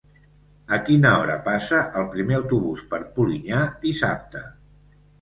A 0.77 0.79
quina 0.87 1.11
hora 1.17 1.35
passa 1.49 1.83
el 2.01 2.09
primer 2.15 2.39
autobús 2.41 2.83
per 2.95 3.03
Polinyà 3.21 3.65
dissabte? 3.89 4.47